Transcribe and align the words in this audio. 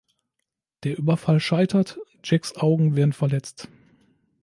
Der 0.83 0.97
Überfall 0.97 1.39
scheitert, 1.39 1.99
Jacks 2.23 2.55
Augen 2.55 2.95
werden 2.95 3.13
verletzt. 3.13 3.69